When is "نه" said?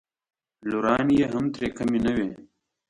2.05-2.11